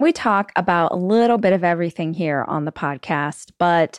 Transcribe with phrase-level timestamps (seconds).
[0.00, 3.98] We talk about a little bit of everything here on the podcast, but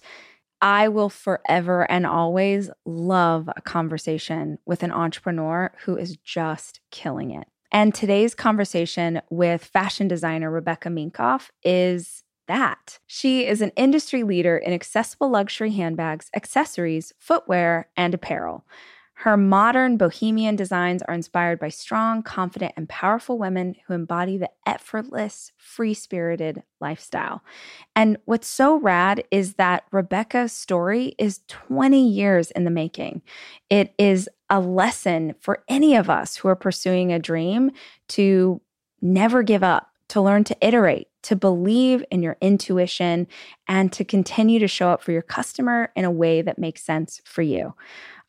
[0.62, 7.32] I will forever and always love a conversation with an entrepreneur who is just killing
[7.32, 7.48] it.
[7.72, 13.00] And today's conversation with fashion designer Rebecca Minkoff is that.
[13.06, 18.66] She is an industry leader in accessible luxury handbags, accessories, footwear, and apparel.
[19.24, 24.50] Her modern bohemian designs are inspired by strong, confident, and powerful women who embody the
[24.66, 27.44] effortless, free spirited lifestyle.
[27.98, 33.22] And what's so rad is that Rebecca's story is 20 years in the making.
[33.70, 37.72] It is a lesson for any of us who are pursuing a dream
[38.10, 38.62] to
[39.02, 43.28] never give up, to learn to iterate, to believe in your intuition,
[43.68, 47.22] and to continue to show up for your customer in a way that makes sense
[47.26, 47.74] for you.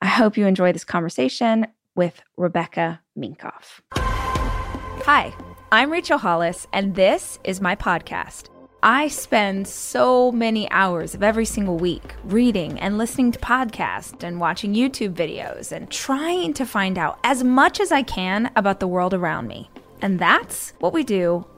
[0.02, 3.80] I hope you enjoy this conversation with Rebecca Minkoff.
[3.94, 5.34] Hi,
[5.72, 8.48] I'm Rachel Hollis, and this is my podcast.
[8.82, 14.40] I spend so many hours of every single week reading and listening to podcasts and
[14.40, 18.88] watching YouTube videos and trying to find out as much as I can about the
[18.88, 19.68] world around me.
[20.00, 21.44] And that's what we do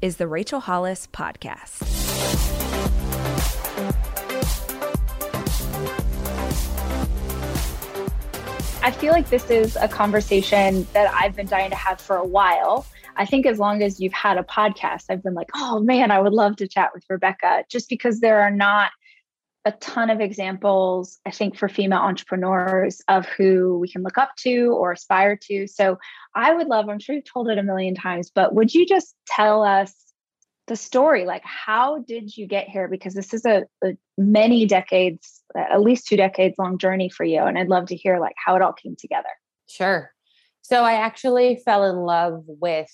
[0.00, 1.82] is the Rachel Hollis Podcast.
[8.82, 12.24] I feel like this is a conversation that I've been dying to have for a
[12.24, 12.86] while.
[13.16, 16.20] I think as long as you've had a podcast, I've been like, oh man, I
[16.20, 18.90] would love to chat with Rebecca, just because there are not
[19.66, 24.30] a ton of examples, I think, for female entrepreneurs of who we can look up
[24.38, 25.66] to or aspire to.
[25.66, 25.98] So
[26.36, 29.16] I would love, I'm sure you've told it a million times, but would you just
[29.26, 29.92] tell us
[30.68, 31.24] the story?
[31.24, 32.86] Like how did you get here?
[32.86, 37.40] Because this is a, a, many decades at least two decades long journey for you
[37.40, 39.28] and i'd love to hear like how it all came together.
[39.68, 40.12] Sure.
[40.62, 42.90] So i actually fell in love with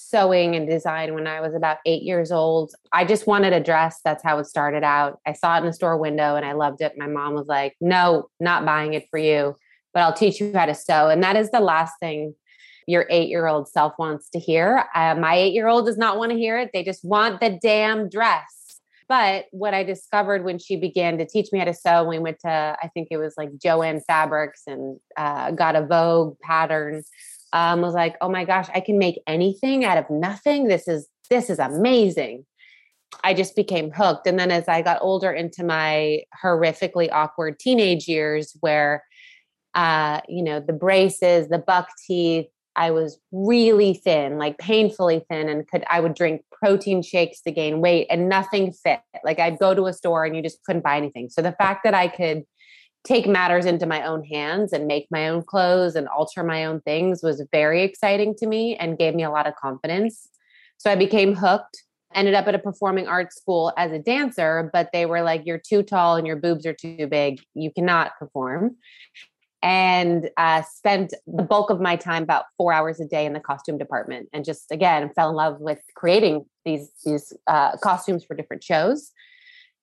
[0.00, 4.00] sewing and design when i was about eight years old i just wanted a dress
[4.04, 6.80] that's how it started out i saw it in a store window and i loved
[6.80, 9.54] it my mom was like no not buying it for you
[9.92, 12.34] but i'll teach you how to sew and that is the last thing
[12.90, 14.84] your eight year old self wants to hear.
[14.94, 16.70] Uh, my eight year old does not want to hear it.
[16.72, 18.80] They just want the damn dress.
[19.08, 22.38] But what I discovered when she began to teach me how to sew, we went
[22.40, 27.02] to, I think it was like Joann Fabrics and uh, got a Vogue pattern,
[27.52, 30.68] um, was like, oh my gosh, I can make anything out of nothing.
[30.68, 32.46] This is, this is amazing.
[33.24, 34.26] I just became hooked.
[34.26, 39.04] And then as I got older into my horrifically awkward teenage years, where,
[39.74, 42.46] uh, you know, the braces, the buck teeth,
[42.76, 47.50] I was really thin, like painfully thin, and could I would drink protein shakes to
[47.50, 49.00] gain weight and nothing fit.
[49.24, 51.30] Like I'd go to a store and you just couldn't buy anything.
[51.30, 52.44] So the fact that I could
[53.04, 56.80] take matters into my own hands and make my own clothes and alter my own
[56.82, 60.28] things was very exciting to me and gave me a lot of confidence.
[60.78, 61.82] So I became hooked.
[62.12, 65.60] Ended up at a performing arts school as a dancer, but they were like, You're
[65.64, 67.40] too tall and your boobs are too big.
[67.54, 68.76] You cannot perform
[69.62, 73.40] and uh, spent the bulk of my time about four hours a day in the
[73.40, 78.34] costume department and just again fell in love with creating these these uh, costumes for
[78.34, 79.12] different shows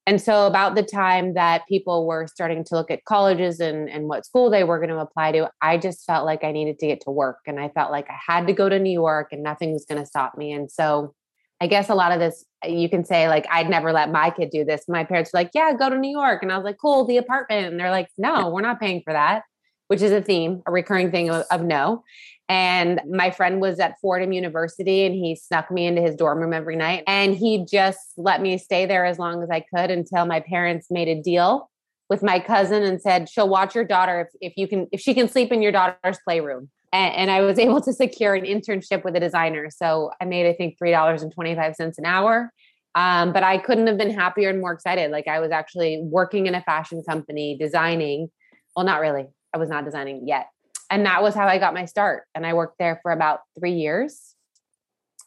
[0.07, 4.07] and so about the time that people were starting to look at colleges and, and
[4.07, 6.87] what school they were going to apply to i just felt like i needed to
[6.87, 9.43] get to work and i felt like i had to go to new york and
[9.43, 10.51] nothing was going to stop me.
[10.51, 11.13] And so
[11.61, 14.31] i guess a lot of this uh, you can say like i'd never let my
[14.31, 14.85] kid do this.
[14.87, 16.41] My parents were like yeah go to new york.
[16.41, 17.67] And i was like cool the apartment.
[17.67, 19.43] And they're like no we're not paying for that
[19.87, 22.03] which is a theme, a recurring thing of, of no.
[22.49, 26.53] And my friend was at Fordham University and he snuck me into his dorm room
[26.53, 27.03] every night.
[27.05, 30.87] And he just let me stay there as long as I could until my parents
[30.89, 31.69] made a deal
[32.09, 35.13] with my cousin and said, she'll watch your daughter if, if you can, if she
[35.13, 36.69] can sleep in your daughter's playroom.
[36.93, 39.69] And, and I was able to secure an internship with a designer.
[39.69, 42.51] So I made, I think, $3.25 an hour.
[42.95, 45.11] Um, but I couldn't have been happier and more excited.
[45.11, 48.29] Like I was actually working in a fashion company, designing.
[48.75, 49.27] Well, not really.
[49.53, 50.47] I was not designing yet.
[50.89, 52.23] And that was how I got my start.
[52.33, 54.35] And I worked there for about three years.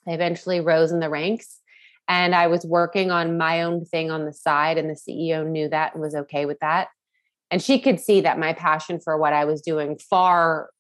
[0.09, 1.59] I eventually rose in the ranks
[2.09, 4.79] and I was working on my own thing on the side.
[4.79, 6.89] And the CEO knew that and was okay with that.
[7.51, 10.71] And she could see that my passion for what I was doing far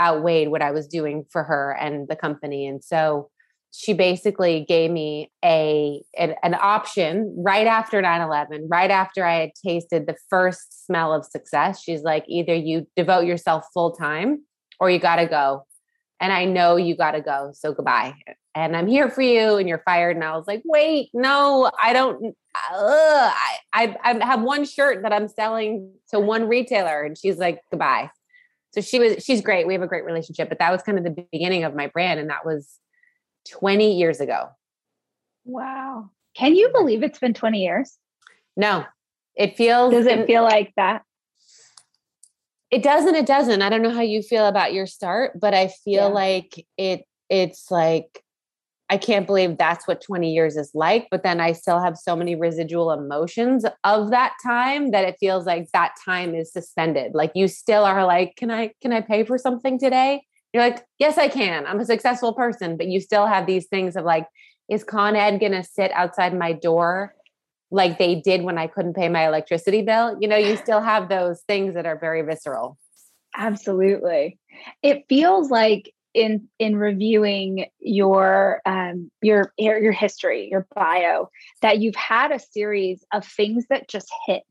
[0.00, 2.66] outweighed what I was doing for her and the company.
[2.66, 3.30] And so
[3.76, 9.50] she basically gave me a an, an, option right after 9-11 right after i had
[9.62, 11.82] tasted the first smell of success.
[11.82, 14.44] She's like either you devote yourself full time
[14.80, 15.66] or you gotta go.
[16.20, 18.14] And i know you gotta go so goodbye.
[18.54, 20.16] And i'm here for you and you're fired.
[20.16, 25.12] And i was like wait no i don't I, I i have one shirt that
[25.12, 27.02] i'm selling to one retailer.
[27.02, 28.10] And she's like goodbye.
[28.72, 29.66] So she was she's great.
[29.66, 30.48] We have a great relationship.
[30.48, 32.20] But that was kind of the beginning of my brand.
[32.20, 32.78] And that was
[33.50, 34.48] 20 years ago.
[35.44, 36.10] Wow.
[36.36, 37.96] Can you believe it's been 20 years?
[38.56, 38.84] No.
[39.34, 41.02] It feels Does it feel like that?
[42.70, 43.62] It doesn't it doesn't.
[43.62, 46.06] I don't know how you feel about your start, but I feel yeah.
[46.06, 48.22] like it it's like
[48.88, 52.14] I can't believe that's what 20 years is like, but then I still have so
[52.14, 57.12] many residual emotions of that time that it feels like that time is suspended.
[57.12, 60.22] Like you still are like, can I can I pay for something today?
[60.56, 61.66] You're like, yes, I can.
[61.66, 64.26] I'm a successful person, but you still have these things of like,
[64.70, 67.14] is Con Ed going to sit outside my door
[67.70, 70.16] like they did when I couldn't pay my electricity bill?
[70.18, 72.78] You know, you still have those things that are very visceral.
[73.36, 74.38] Absolutely.
[74.82, 81.28] It feels like in in reviewing your um your your history, your bio,
[81.60, 84.42] that you've had a series of things that just hit.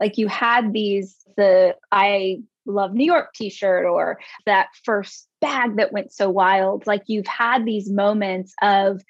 [0.00, 5.92] Like you had these the I love New York t-shirt or that first bag that
[5.92, 6.86] went so wild.
[6.86, 9.02] Like you've had these moments of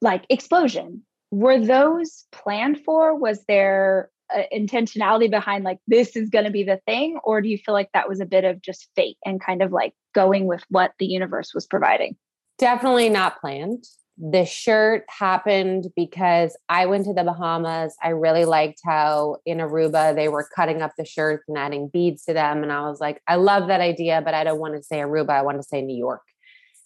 [0.00, 1.02] like explosion.
[1.30, 3.14] Were those planned for?
[3.14, 7.48] Was there uh, intentionality behind like this is going to be the thing or do
[7.48, 10.44] you feel like that was a bit of just fate and kind of like going
[10.44, 12.14] with what the universe was providing
[12.58, 13.82] definitely not planned
[14.20, 17.94] the shirt happened because I went to the Bahamas.
[18.02, 22.24] I really liked how in Aruba they were cutting up the shirts and adding beads
[22.24, 22.64] to them.
[22.64, 25.30] And I was like, I love that idea, but I don't want to say Aruba.
[25.30, 26.22] I want to say New York.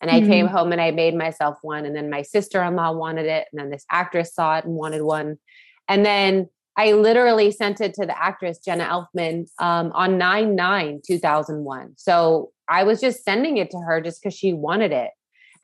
[0.02, 0.30] And I mm-hmm.
[0.30, 1.86] came home and I made myself one.
[1.86, 3.46] And then my sister in law wanted it.
[3.50, 5.38] And then this actress saw it and wanted one.
[5.88, 11.00] And then I literally sent it to the actress Jenna Elfman um, on 9 9
[11.06, 11.94] 2001.
[11.96, 15.10] So I was just sending it to her just because she wanted it.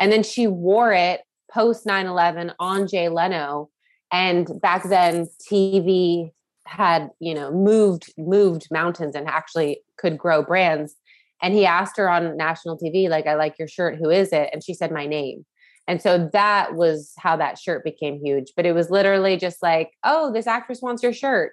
[0.00, 1.22] And then she wore it
[1.52, 3.70] post 9-11 on Jay Leno.
[4.12, 6.30] And back then TV
[6.66, 10.94] had, you know, moved, moved mountains and actually could grow brands.
[11.42, 13.96] And he asked her on national TV, like, I like your shirt.
[13.96, 14.50] Who is it?
[14.52, 15.44] And she said my name.
[15.86, 18.52] And so that was how that shirt became huge.
[18.56, 21.52] But it was literally just like, oh, this actress wants your shirt.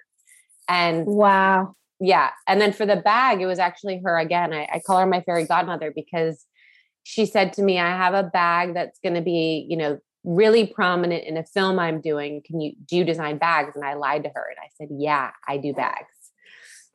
[0.68, 1.74] And wow.
[2.00, 2.30] Yeah.
[2.46, 4.52] And then for the bag, it was actually her again.
[4.52, 6.44] I, I call her my fairy godmother because
[7.08, 10.66] she said to me, I have a bag that's going to be, you know, really
[10.66, 12.42] prominent in a film I'm doing.
[12.44, 13.76] Can you do you design bags?
[13.76, 16.10] And I lied to her and I said, Yeah, I do bags.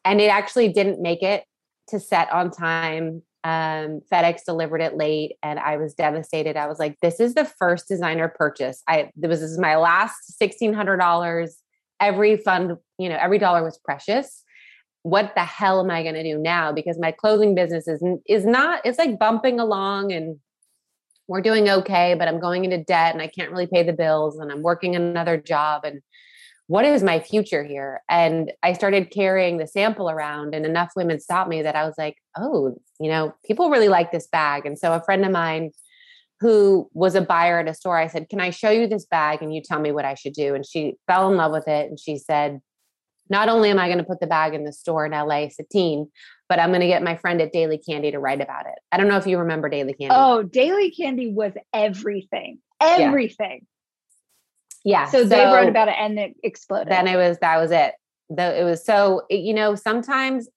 [0.04, 1.46] And it actually didn't make it
[1.88, 3.24] to set on time.
[3.46, 6.58] Um, FedEx delivered it late and I was devastated.
[6.58, 8.84] I was like, this is the first designer purchase.
[8.90, 11.52] I this was my last $1,600.
[12.02, 14.41] Every fund, you know, every dollar was precious
[15.04, 16.72] what the hell am I going to do now?
[16.72, 18.82] Because my clothing business is is not.
[18.86, 20.38] It's like bumping along, and
[21.28, 24.38] we're doing okay, but I'm going into debt, and I can't really pay the bills,
[24.38, 26.02] and I'm working another job, and
[26.68, 28.02] what is my future here?
[28.10, 31.96] And I started carrying the sample around, and enough women stopped me that I was
[31.98, 34.66] like, oh, you know, people really like this bag.
[34.66, 35.72] And so a friend of mine
[36.40, 39.42] who was a buyer at a store, I said, Can I show you this bag
[39.42, 40.56] and you tell me what I should do?
[40.56, 41.90] And she fell in love with it.
[41.90, 42.62] And she said,
[43.32, 46.12] not only am I going to put the bag in the store in LA, Satine,
[46.50, 48.76] but I'm going to get my friend at Daily Candy to write about it.
[48.92, 50.14] I don't know if you remember Daily Candy.
[50.14, 52.60] Oh, Daily Candy was everything.
[52.82, 53.66] Everything.
[54.84, 55.04] Yeah.
[55.04, 55.10] yeah.
[55.10, 56.92] So, so, they wrote about it and it exploded.
[56.92, 57.94] Then it was that was it.
[58.30, 60.50] The, it was so you know sometimes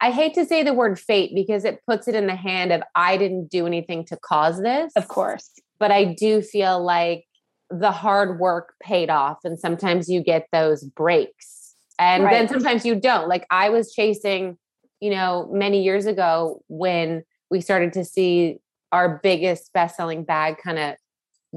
[0.00, 2.82] I hate to say the word fate because it puts it in the hand of
[2.94, 4.92] I didn't do anything to cause this.
[4.94, 5.50] Of course.
[5.80, 7.24] But I do feel like
[7.70, 11.63] the hard work paid off and sometimes you get those breaks
[11.98, 12.32] and right.
[12.32, 13.28] then sometimes you don't.
[13.28, 14.58] Like I was chasing,
[15.00, 18.58] you know, many years ago when we started to see
[18.92, 20.94] our biggest best selling bag kind of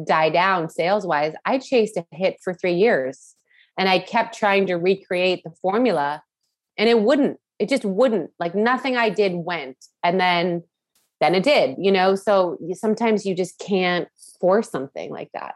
[0.06, 1.34] die down sales wise.
[1.46, 3.36] I chased a hit for three years
[3.78, 6.24] and I kept trying to recreate the formula
[6.78, 7.40] and it wouldn't.
[7.60, 8.32] It just wouldn't.
[8.40, 9.78] Like nothing I did went.
[10.04, 10.64] And then
[11.20, 12.14] then it did, you know?
[12.16, 14.08] So sometimes you just can't
[14.40, 15.56] force something like that.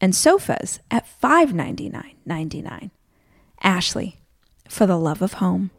[0.00, 2.90] and sofas at $599.99.
[3.62, 4.16] Ashley,
[4.68, 5.70] for the love of home.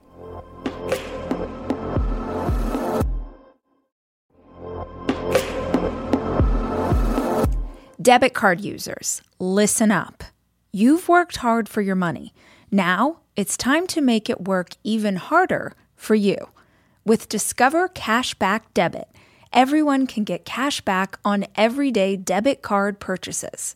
[8.01, 10.23] Debit card users, listen up.
[10.71, 12.33] You've worked hard for your money.
[12.71, 16.49] Now it's time to make it work even harder for you.
[17.05, 19.07] With Discover Cashback Debit,
[19.53, 23.75] everyone can get cash back on everyday debit card purchases.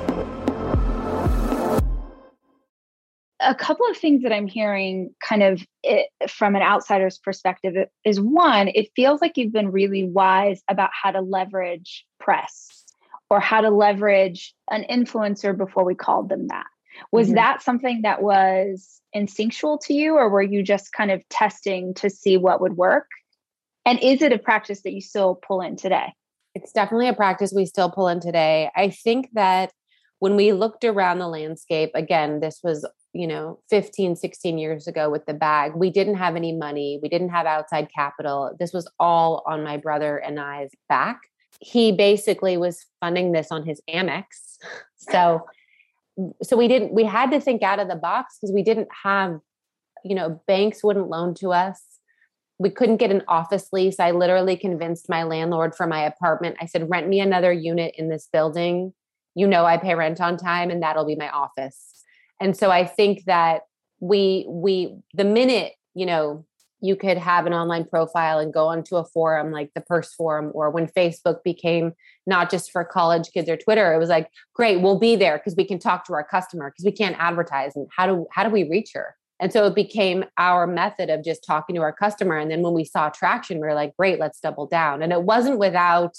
[3.41, 8.21] A couple of things that I'm hearing kind of it, from an outsider's perspective is
[8.21, 12.85] one, it feels like you've been really wise about how to leverage press
[13.29, 16.67] or how to leverage an influencer before we called them that.
[17.11, 17.35] Was mm-hmm.
[17.35, 22.09] that something that was instinctual to you, or were you just kind of testing to
[22.09, 23.07] see what would work?
[23.85, 26.13] And is it a practice that you still pull in today?
[26.53, 28.69] It's definitely a practice we still pull in today.
[28.75, 29.71] I think that
[30.19, 35.09] when we looked around the landscape, again, this was, you know, 15, 16 years ago
[35.09, 36.99] with the bag, we didn't have any money.
[37.01, 38.55] We didn't have outside capital.
[38.57, 41.19] This was all on my brother and I's back.
[41.59, 44.23] He basically was funding this on his Amex.
[45.09, 45.47] So
[46.43, 49.39] so we didn't we had to think out of the box because we didn't have
[50.03, 51.81] you know banks wouldn't loan to us
[52.59, 56.65] we couldn't get an office lease i literally convinced my landlord for my apartment i
[56.65, 58.93] said rent me another unit in this building
[59.35, 61.90] you know i pay rent on time and that'll be my office
[62.41, 63.61] and so i think that
[63.99, 66.45] we we the minute you know
[66.81, 70.51] you could have an online profile and go onto a forum like the Purse Forum,
[70.53, 71.93] or when Facebook became
[72.25, 75.55] not just for college kids or Twitter, it was like, great, we'll be there because
[75.55, 77.75] we can talk to our customer because we can't advertise.
[77.75, 79.15] And how do how do we reach her?
[79.39, 82.37] And so it became our method of just talking to our customer.
[82.37, 85.01] And then when we saw traction, we were like, great, let's double down.
[85.01, 86.15] And it wasn't without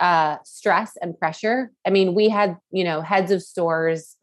[0.00, 1.70] uh, stress and pressure.
[1.86, 4.16] I mean, we had, you know, heads of stores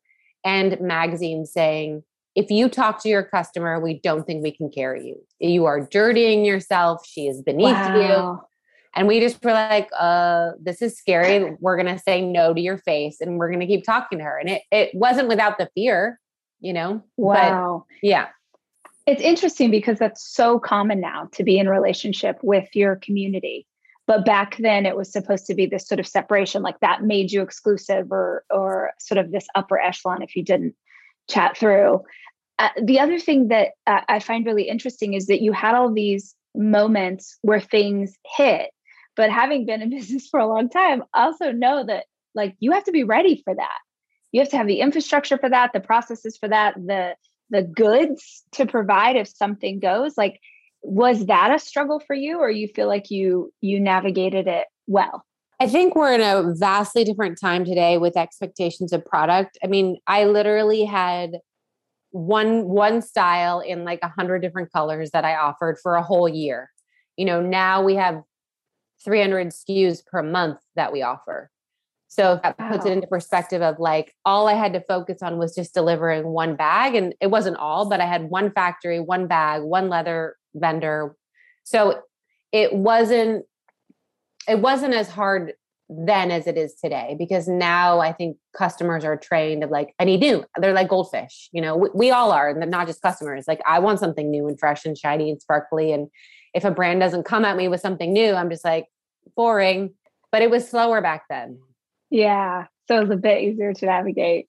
[0.44, 2.04] and magazines saying,
[2.36, 5.22] if you talk to your customer, we don't think we can carry you.
[5.40, 7.06] You are dirtying yourself.
[7.06, 7.96] She is beneath wow.
[7.98, 8.42] you.
[8.96, 11.56] And we just were like, uh, this is scary.
[11.60, 14.38] We're gonna say no to your face and we're gonna keep talking to her.
[14.38, 16.20] And it it wasn't without the fear,
[16.60, 17.04] you know?
[17.18, 17.86] Wow.
[17.88, 18.28] But, yeah.
[19.08, 23.66] It's interesting because that's so common now to be in relationship with your community.
[24.08, 27.31] But back then it was supposed to be this sort of separation, like that made
[27.31, 30.75] you exclusive or or sort of this upper echelon if you didn't
[31.29, 32.01] chat through.
[32.60, 35.91] Uh, the other thing that uh, I find really interesting is that you had all
[35.91, 38.72] these moments where things hit.
[39.15, 42.05] But having been in business for a long time, also know that
[42.36, 43.77] like you have to be ready for that.
[44.31, 47.15] You have to have the infrastructure for that, the processes for that, the
[47.50, 50.17] the goods to provide if something goes.
[50.17, 50.39] Like,
[50.84, 55.24] was that a struggle for you, or you feel like you you navigated it well?
[55.60, 59.60] I think we're in a vastly different time today with expectations of product.
[59.64, 61.38] I mean, I literally had
[62.10, 66.28] one one style in like a hundred different colors that I offered for a whole
[66.28, 66.72] year.
[67.16, 68.22] You know, now we have
[69.04, 71.52] 300 SKUs per month that we offer.
[72.08, 72.72] So that wow.
[72.72, 76.28] puts it into perspective of like all I had to focus on was just delivering
[76.28, 76.94] one bag.
[76.94, 81.15] And it wasn't all, but I had one factory, one bag, one leather vendor.
[81.63, 82.01] So
[82.51, 83.46] it wasn't
[84.48, 85.53] it wasn't as hard
[85.91, 90.05] then as it is today because now I think customers are trained of like, I
[90.05, 90.46] need new.
[90.58, 93.46] They're like goldfish, you know, we, we all are, and not just customers.
[93.48, 95.91] Like, I want something new and fresh and shiny and sparkly.
[95.91, 96.08] And
[96.53, 98.86] if a brand doesn't come at me with something new, I'm just like,
[99.36, 99.93] boring.
[100.31, 101.60] But it was slower back then.
[102.10, 102.67] Yeah.
[102.88, 104.48] So it was a bit easier to navigate.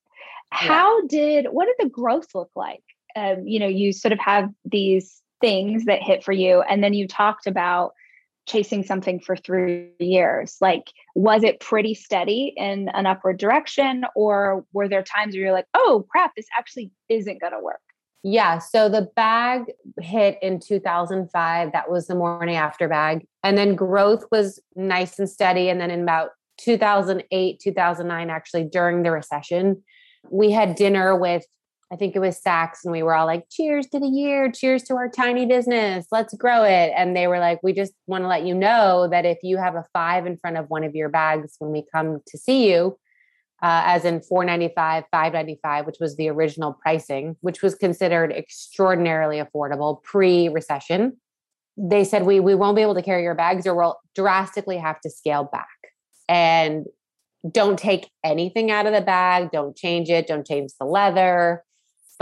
[0.51, 1.07] How yeah.
[1.09, 2.85] did, what did the growth look like?
[3.17, 6.95] Um, you know, you sort of have these things that hit for you, and then
[6.95, 7.93] you talked about
[8.47, 10.57] chasing something for three years.
[10.61, 15.53] Like was it pretty steady in an upward direction or were there times where you're
[15.53, 17.81] like oh crap this actually isn't going to work
[18.23, 19.65] yeah so the bag
[20.01, 25.29] hit in 2005 that was the morning after bag and then growth was nice and
[25.29, 29.83] steady and then in about 2008 2009 actually during the recession
[30.31, 31.45] we had dinner with
[31.93, 34.83] I think it was Saks, and we were all like, cheers to the year, cheers
[34.85, 36.91] to our tiny business, let's grow it.
[36.97, 39.75] And they were like, we just want to let you know that if you have
[39.75, 42.97] a five in front of one of your bags when we come to see you,
[43.63, 50.03] uh, as in 495 595 which was the original pricing which was considered extraordinarily affordable
[50.03, 51.17] pre-recession.
[51.77, 55.01] They said we we won't be able to carry your bags or we'll drastically have
[55.03, 55.69] to scale back.
[56.29, 56.87] And
[57.49, 59.51] don't take anything out of the bag.
[59.53, 60.27] Don't change it.
[60.27, 61.63] Don't change the leather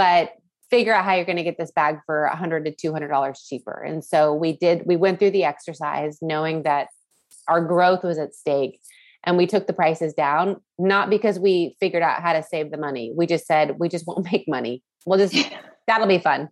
[0.01, 0.33] but
[0.71, 3.83] figure out how you're going to get this bag for 100 to 200 dollars cheaper.
[3.83, 6.89] And so we did we went through the exercise knowing that
[7.49, 8.81] our growth was at stake
[9.25, 12.79] and we took the prices down not because we figured out how to save the
[12.79, 13.13] money.
[13.15, 14.83] We just said we just won't make money.
[15.05, 15.37] We'll just
[15.87, 16.49] that'll be fun.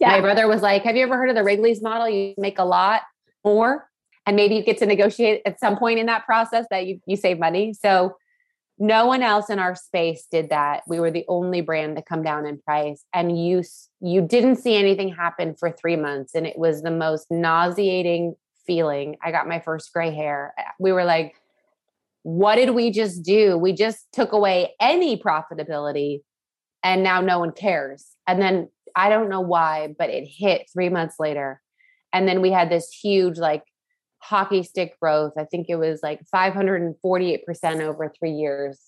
[0.00, 0.12] Yeah.
[0.12, 2.08] my brother was like have you ever heard of the wrigley's model?
[2.08, 3.02] You make a lot
[3.44, 3.86] more
[4.24, 7.18] and maybe you get to negotiate at some point in that process that you, you
[7.18, 7.74] save money.
[7.74, 8.16] So
[8.78, 12.22] no one else in our space did that we were the only brand to come
[12.22, 13.62] down in price and you
[14.00, 18.34] you didn't see anything happen for three months and it was the most nauseating
[18.66, 21.36] feeling i got my first gray hair we were like
[22.26, 23.56] what did we just do?
[23.56, 26.22] We just took away any profitability
[26.82, 28.04] and now no one cares.
[28.26, 31.62] And then I don't know why, but it hit three months later.
[32.12, 33.62] And then we had this huge, like,
[34.18, 35.32] hockey stick growth.
[35.38, 38.80] I think it was like 548% over three years,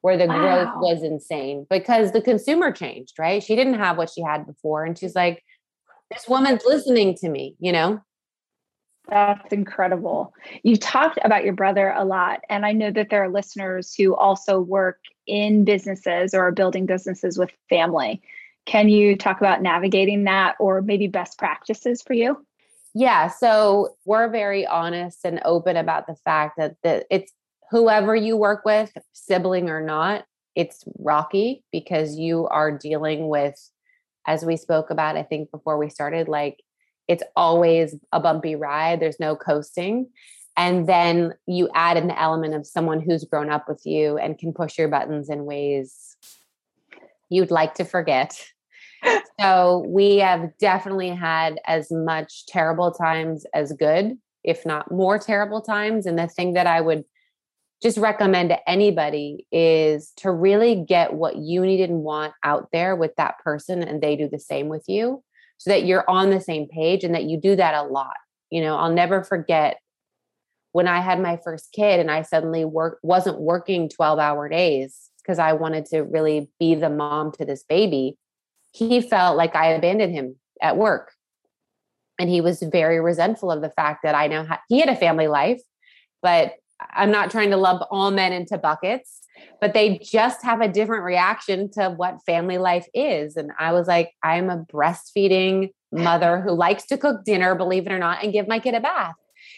[0.00, 0.38] where the wow.
[0.38, 3.42] growth was insane because the consumer changed, right?
[3.42, 4.84] She didn't have what she had before.
[4.84, 5.42] And she's like,
[6.10, 8.00] this woman's listening to me, you know?
[9.08, 10.34] That's incredible.
[10.64, 14.16] You talked about your brother a lot, and I know that there are listeners who
[14.16, 18.20] also work in businesses or are building businesses with family.
[18.64, 22.44] Can you talk about navigating that or maybe best practices for you?
[22.98, 27.30] Yeah, so we're very honest and open about the fact that the, it's
[27.70, 30.24] whoever you work with, sibling or not,
[30.54, 33.54] it's rocky because you are dealing with,
[34.26, 36.62] as we spoke about, I think before we started, like
[37.06, 38.98] it's always a bumpy ride.
[38.98, 40.08] There's no coasting.
[40.56, 44.54] And then you add an element of someone who's grown up with you and can
[44.54, 46.16] push your buttons in ways
[47.28, 48.42] you'd like to forget.
[49.40, 55.60] So we have definitely had as much terrible times as good, if not more terrible
[55.60, 56.06] times.
[56.06, 57.04] And the thing that I would
[57.82, 62.96] just recommend to anybody is to really get what you need and want out there
[62.96, 65.22] with that person and they do the same with you
[65.58, 68.16] so that you're on the same page and that you do that a lot.
[68.50, 69.78] You know, I'll never forget
[70.72, 75.10] when I had my first kid and I suddenly work wasn't working 12 hour days
[75.22, 78.16] because I wanted to really be the mom to this baby.
[78.76, 81.12] He felt like I abandoned him at work.
[82.18, 85.28] And he was very resentful of the fact that I know he had a family
[85.28, 85.60] life,
[86.22, 86.54] but
[86.94, 89.16] I'm not trying to lump all men into buckets
[89.60, 93.36] but they just have a different reaction to what family life is.
[93.36, 97.92] And I was like, I'm a breastfeeding mother who likes to cook dinner, believe it
[97.92, 99.14] or not, and give my kid a bath.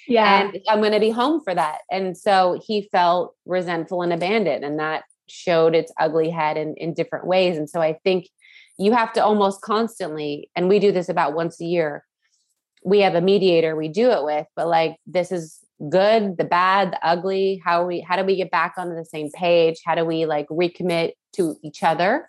[0.07, 0.43] Yeah.
[0.43, 1.81] And I'm going to be home for that.
[1.91, 4.65] And so he felt resentful and abandoned.
[4.65, 7.59] And that showed its ugly head in, in different ways.
[7.59, 8.29] And so I think
[8.79, 12.05] you have to almost constantly, and we do this about once a year.
[12.85, 15.59] We have a mediator we do it with, but like this is
[15.91, 19.31] good, the bad, the ugly, how we how do we get back onto the same
[19.33, 19.81] page?
[19.85, 22.29] How do we like recommit to each other?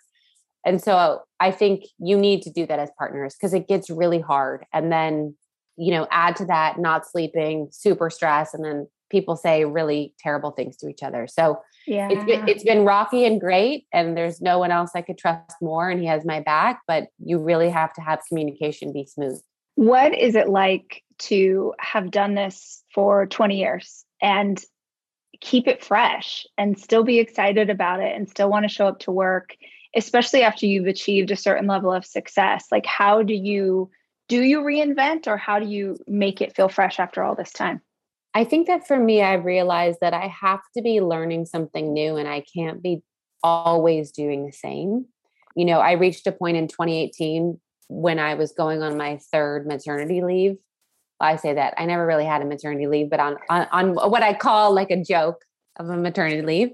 [0.64, 4.20] And so I think you need to do that as partners because it gets really
[4.20, 4.66] hard.
[4.72, 5.34] And then,
[5.76, 10.50] you know, add to that not sleeping, super stress, and then people say really terrible
[10.50, 11.26] things to each other.
[11.26, 12.08] So yeah.
[12.10, 15.56] it's been, it's been rocky and great, and there's no one else I could trust
[15.60, 16.80] more, and he has my back.
[16.86, 19.40] But you really have to have communication be smooth.
[19.74, 24.62] What is it like to have done this for 20 years and
[25.40, 29.00] keep it fresh and still be excited about it and still want to show up
[29.00, 29.56] to work,
[29.96, 32.66] especially after you've achieved a certain level of success?
[32.70, 33.90] Like, how do you
[34.28, 37.82] do you reinvent or how do you make it feel fresh after all this time?
[38.34, 42.16] I think that for me, I've realized that I have to be learning something new
[42.16, 43.02] and I can't be
[43.42, 45.06] always doing the same.
[45.56, 49.66] You know, I reached a point in 2018 when I was going on my third
[49.66, 50.56] maternity leave.
[51.18, 54.22] I say that I never really had a maternity leave, but on, on, on what
[54.22, 55.44] I call like a joke
[55.76, 56.70] of a maternity leave.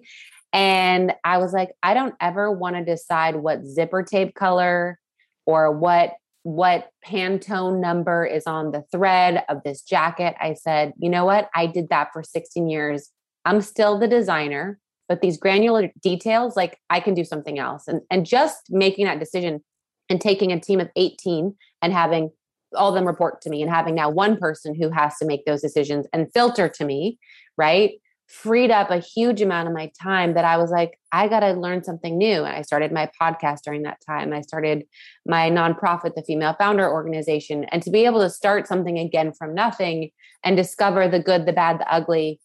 [0.53, 4.99] And I was like, I don't ever want to decide what zipper tape color
[5.47, 6.12] or what
[6.46, 10.37] what Pantone number is on the thread of this jacket.
[10.40, 11.50] I said, you know what?
[11.56, 13.11] I did that for 16 years.
[13.44, 14.78] I'm still the designer,
[15.09, 17.88] but these granular details, like I can do something else.
[17.88, 19.64] And and just making that decision
[20.09, 22.30] and taking a team of 18 and having
[22.76, 25.46] all of them report to me and having now one person who has to make
[25.46, 27.18] those decisions and filter to me,
[27.59, 27.94] right?
[28.26, 31.52] Freed up a huge amount of my time that I was like, I got to
[31.52, 32.44] learn something new.
[32.44, 34.32] And I started my podcast during that time.
[34.32, 34.84] I started
[35.24, 37.64] my nonprofit, the Female Founder Organization.
[37.70, 40.10] And to be able to start something again from nothing
[40.44, 42.40] and discover the good, the bad, the ugly,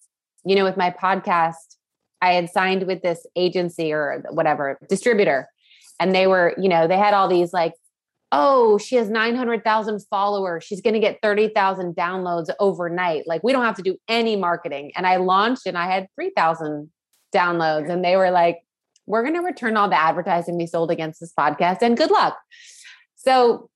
[0.46, 1.78] you know, with my podcast,
[2.22, 5.48] I had signed with this agency or whatever distributor,
[6.00, 7.74] and they were, you know, they had all these like,
[8.32, 10.64] oh, she has 900,000 followers.
[10.64, 13.28] She's going to get 30,000 downloads overnight.
[13.28, 14.92] Like, we don't have to do any marketing.
[14.96, 16.90] And I launched and I had 3,000
[17.36, 18.60] downloads, and they were like,
[19.06, 22.38] we're going to return all the advertising we sold against this podcast and good luck.
[23.16, 23.70] So,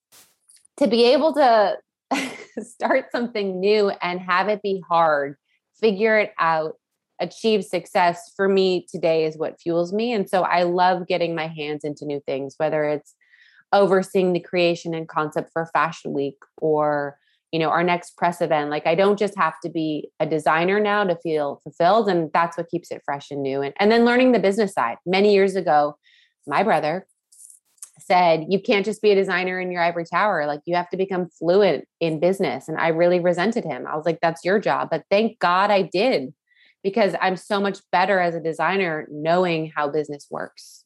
[0.77, 1.77] to be able to
[2.59, 5.37] start something new and have it be hard,
[5.79, 6.73] figure it out,
[7.19, 10.11] achieve success for me today is what fuels me.
[10.11, 13.15] And so I love getting my hands into new things, whether it's
[13.75, 17.17] overseeing the creation and concept for Fashion Week or
[17.51, 18.69] you know our next press event.
[18.69, 22.57] Like i don't just have to be a designer now to feel fulfilled and that's
[22.57, 23.61] what keeps it fresh and new.
[23.61, 24.97] And, and then learning the business side.
[25.05, 25.97] Many years ago
[26.47, 27.05] my brother
[27.99, 30.45] said you can't just be a designer in your ivory tower.
[30.47, 32.67] Like you have to become fluent in business.
[32.67, 33.85] And i really resented him.
[33.88, 34.89] I was like that's your job.
[34.89, 36.33] But thank god i did
[36.83, 40.85] because i'm so much better as a designer knowing how business works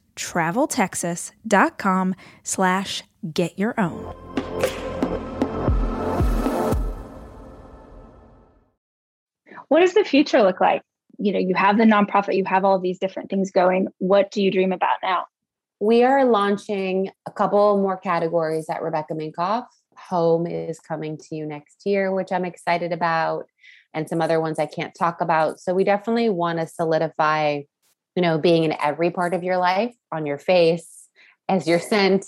[0.15, 4.13] traveltexas.com slash get your own.
[9.67, 10.81] What does the future look like?
[11.17, 13.87] You know, you have the nonprofit, you have all these different things going.
[13.99, 15.25] What do you dream about now?
[15.79, 19.65] We are launching a couple more categories at Rebecca Minkoff.
[20.09, 23.45] Home is coming to you next year, which I'm excited about,
[23.93, 25.59] and some other ones I can't talk about.
[25.59, 27.61] So we definitely want to solidify
[28.15, 31.07] you know, being in every part of your life on your face,
[31.49, 32.25] as your scent,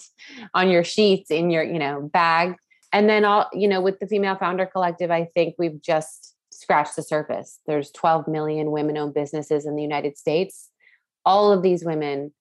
[0.54, 2.56] on your sheets, in your, you know, bag.
[2.92, 6.96] And then all, you know, with the Female Founder Collective, I think we've just scratched
[6.96, 7.60] the surface.
[7.66, 10.70] There's 12 million women owned businesses in the United States.
[11.26, 12.32] all of these women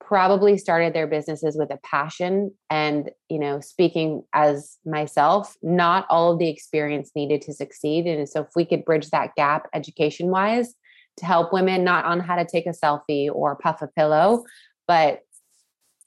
[0.00, 6.32] probably started their businesses with a passion and you know speaking as myself not all
[6.32, 10.28] of the experience needed to succeed and so if we could bridge that gap education
[10.28, 10.74] wise
[11.18, 14.44] to help women not on how to take a selfie or puff a pillow
[14.86, 15.20] but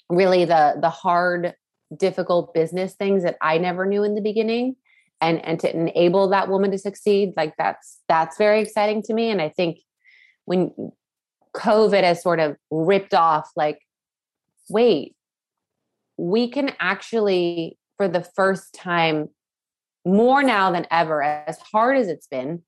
[0.10, 1.54] really the the hard
[1.98, 4.76] difficult business things that i never knew in the beginning
[5.22, 9.30] and and to enable that woman to succeed like that's that's very exciting to me
[9.30, 9.78] and i think
[10.46, 10.72] when
[11.56, 13.80] covid has sort of ripped off like
[14.70, 15.16] wait,
[16.18, 19.30] we can actually, for the first time,
[20.06, 22.62] more now than ever, as hard as it's been,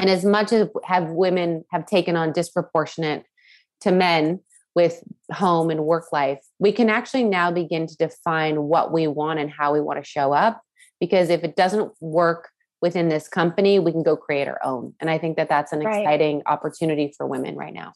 [0.00, 3.24] and as much as have women have taken on disproportionate
[3.82, 4.40] to men
[4.74, 9.38] with home and work life, we can actually now begin to define what we want
[9.38, 10.62] and how we want to show up.
[11.00, 12.50] Because if it doesn't work
[12.82, 14.94] within this company, we can go create our own.
[15.00, 16.00] And I think that that's an right.
[16.00, 17.92] exciting opportunity for women right now.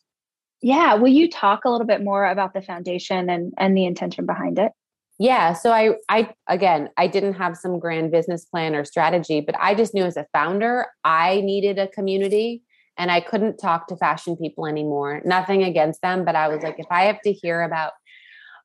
[0.60, 0.94] Yeah.
[0.94, 4.58] Will you talk a little bit more about the foundation and, and the intention behind
[4.58, 4.72] it?
[5.18, 5.52] Yeah.
[5.52, 9.74] So I, I, again, I didn't have some grand business plan or strategy, but I
[9.74, 12.62] just knew as a founder, I needed a community
[12.98, 15.22] and I couldn't talk to fashion people anymore.
[15.24, 17.92] Nothing against them, but I was like, if I have to hear about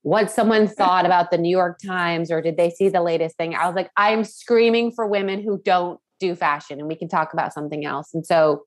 [0.01, 3.53] what someone thought about the New York Times or did they see the latest thing,
[3.53, 7.33] I was like, I'm screaming for women who don't do fashion and we can talk
[7.33, 8.09] about something else.
[8.13, 8.63] And so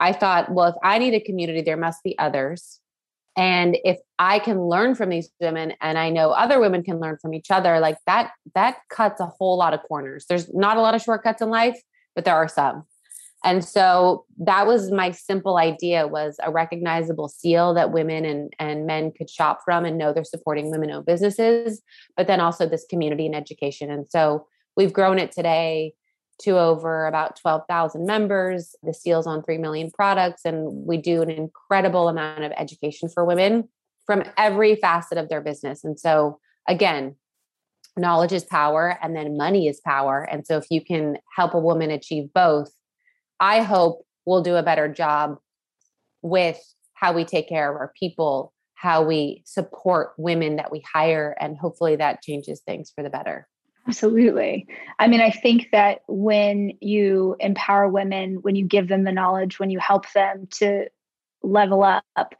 [0.00, 2.80] I thought, well, if I need a community, there must be others.
[3.36, 7.18] And if I can learn from these women and I know other women can learn
[7.20, 10.26] from each other, like that, that cuts a whole lot of corners.
[10.28, 11.80] There's not a lot of shortcuts in life,
[12.14, 12.84] but there are some.
[13.44, 18.86] And so that was my simple idea was a recognizable seal that women and, and
[18.86, 21.82] men could shop from and know they're supporting women owned businesses,
[22.16, 23.90] but then also this community and education.
[23.90, 25.92] And so we've grown it today
[26.42, 28.74] to over about 12,000 members.
[28.82, 33.24] The seal's on 3 million products, and we do an incredible amount of education for
[33.24, 33.68] women
[34.06, 35.84] from every facet of their business.
[35.84, 37.16] And so, again,
[37.96, 40.22] knowledge is power, and then money is power.
[40.30, 42.70] And so, if you can help a woman achieve both,
[43.40, 45.38] I hope we'll do a better job
[46.22, 46.58] with
[46.94, 51.56] how we take care of our people, how we support women that we hire, and
[51.56, 53.46] hopefully that changes things for the better.
[53.86, 54.66] Absolutely.
[54.98, 59.58] I mean, I think that when you empower women, when you give them the knowledge,
[59.58, 60.88] when you help them to
[61.42, 62.34] level up,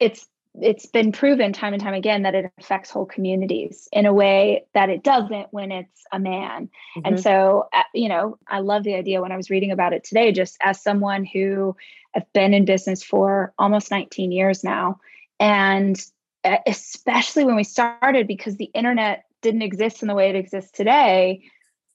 [0.00, 0.26] it's
[0.60, 4.64] it's been proven time and time again that it affects whole communities in a way
[4.72, 6.70] that it doesn't when it's a man.
[6.96, 7.00] Mm-hmm.
[7.04, 10.04] And so, uh, you know, I love the idea when I was reading about it
[10.04, 11.76] today, just as someone who
[12.12, 14.98] has been in business for almost 19 years now.
[15.38, 16.02] And
[16.42, 20.70] uh, especially when we started, because the internet didn't exist in the way it exists
[20.72, 21.42] today,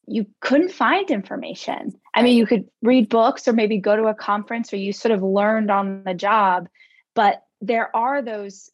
[0.07, 1.93] you couldn't find information.
[2.13, 5.11] I mean, you could read books or maybe go to a conference or you sort
[5.11, 6.67] of learned on the job,
[7.15, 8.69] but there are those,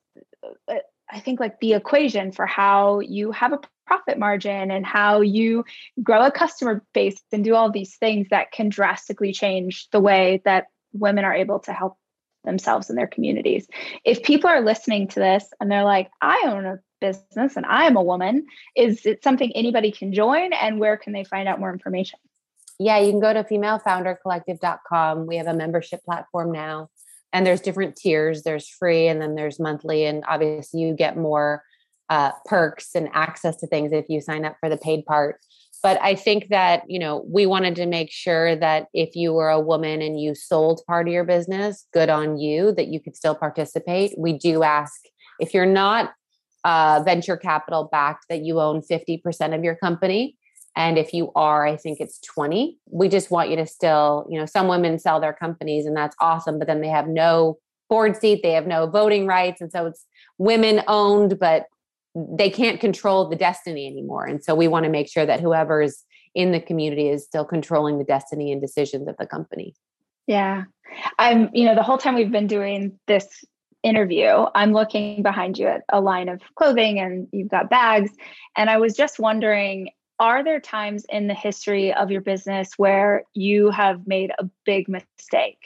[0.68, 0.76] uh,
[1.12, 5.64] I think, like the equation for how you have a profit margin and how you
[6.04, 10.42] grow a customer base and do all these things that can drastically change the way
[10.46, 11.98] that women are able to help
[12.44, 13.68] themselves and their communities.
[14.04, 17.86] If people are listening to this and they're like, I own a business and I
[17.86, 21.60] am a woman, is it something anybody can join and where can they find out
[21.60, 22.20] more information?
[22.80, 25.26] Yeah, you can go to femalefoundercollective.com.
[25.26, 26.90] We have a membership platform now
[27.34, 28.44] and there's different tiers.
[28.44, 31.64] There's free and then there's monthly and obviously you get more
[32.10, 35.40] uh, perks and access to things if you sign up for the paid part
[35.84, 39.50] but i think that you know we wanted to make sure that if you were
[39.50, 43.16] a woman and you sold part of your business good on you that you could
[43.16, 45.02] still participate we do ask
[45.40, 46.14] if you're not
[46.68, 50.36] uh, venture capital backed that you own 50% of your company
[50.76, 54.38] and if you are i think it's 20 we just want you to still you
[54.38, 57.58] know some women sell their companies and that's awesome but then they have no
[57.90, 60.06] board seat they have no voting rights and so it's
[60.38, 61.66] women owned but
[62.18, 64.26] they can't control the destiny anymore.
[64.26, 66.04] And so we want to make sure that whoever's
[66.34, 69.76] in the community is still controlling the destiny and decisions of the company.
[70.26, 70.64] Yeah.
[71.20, 73.28] I'm, you know, the whole time we've been doing this
[73.84, 78.12] interview, I'm looking behind you at a line of clothing and you've got bags.
[78.56, 83.24] And I was just wondering are there times in the history of your business where
[83.34, 85.60] you have made a big mistake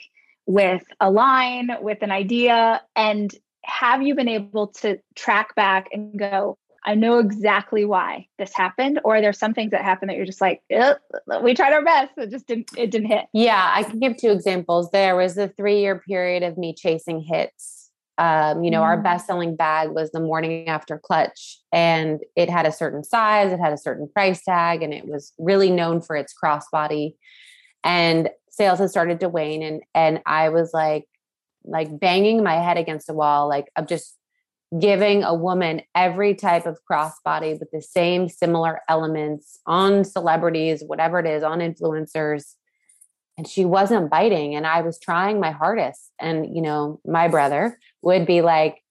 [0.45, 6.17] with a line, with an idea, and have you been able to track back and
[6.17, 10.17] go, I know exactly why this happened, or are there some things that happen that
[10.17, 13.25] you're just like, we tried our best, it just didn't, it didn't hit.
[13.33, 14.89] Yeah, I can give two examples.
[14.91, 17.80] There was a three year period of me chasing hits.
[18.21, 18.85] Um, you know, mm.
[18.85, 23.51] our best selling bag was the morning after clutch, and it had a certain size,
[23.51, 27.15] it had a certain price tag, and it was really known for its crossbody.
[27.83, 31.05] And sales had started to wane, and and I was like,
[31.63, 34.15] like banging my head against the wall, like of just
[34.79, 41.19] giving a woman every type of crossbody with the same similar elements on celebrities, whatever
[41.19, 42.53] it is, on influencers.
[43.41, 44.53] And she wasn't biting.
[44.53, 46.11] And I was trying my hardest.
[46.19, 48.83] And, you know, my brother would be like,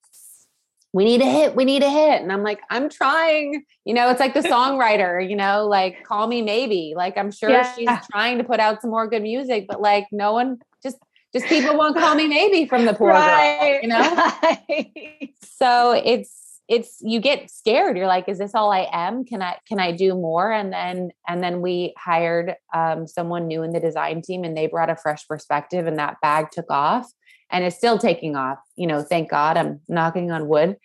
[0.93, 2.21] we need a hit, we need a hit.
[2.21, 3.65] And I'm like, I'm trying.
[3.85, 6.95] You know, it's like the songwriter, you know, like call me maybe.
[6.97, 7.73] Like I'm sure yeah.
[7.77, 10.97] she's trying to put out some more good music, but like no one just
[11.33, 13.61] just people won't call me maybe from the poor right.
[13.61, 14.33] girl, you know?
[14.43, 15.33] Right.
[15.45, 16.40] So it's
[16.71, 17.97] it's you get scared.
[17.97, 19.25] You're like, is this all I am?
[19.25, 20.53] Can I can I do more?
[20.53, 24.69] And then and then we hired um, someone new in the design team and they
[24.69, 27.11] brought a fresh perspective and that bag took off
[27.51, 28.59] and it's still taking off.
[28.77, 30.77] You know, thank God I'm knocking on wood.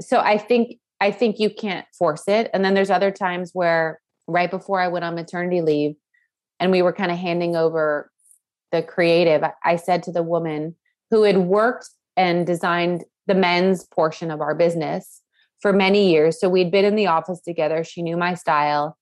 [0.00, 2.48] So I think I think you can't force it.
[2.54, 5.96] And then there's other times where right before I went on maternity leave
[6.60, 8.12] and we were kind of handing over
[8.70, 10.76] the creative, I said to the woman
[11.10, 15.22] who had worked and designed the men's portion of our business
[15.60, 16.38] for many years.
[16.40, 17.84] So we'd been in the office together.
[17.84, 18.96] She knew my style.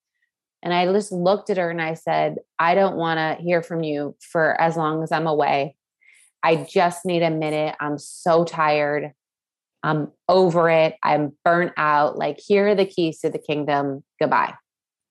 [0.63, 3.83] And I just looked at her and I said, I don't want to hear from
[3.83, 5.77] you for as long as I'm away.
[6.43, 7.75] I just need a minute.
[7.81, 9.13] I'm so tired.
[9.83, 10.97] I'm over it.
[11.03, 12.17] I'm burnt out.
[12.17, 14.03] Like, here are the keys to the kingdom.
[14.19, 14.55] Goodbye.